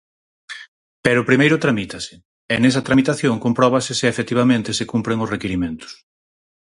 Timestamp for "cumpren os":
4.91-5.31